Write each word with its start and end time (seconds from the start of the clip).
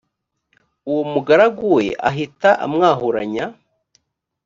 uwo 0.89 1.03
mugaragu 1.11 1.65
we 1.75 1.85
ahita 2.09 2.49
amwahuranya 2.65 3.45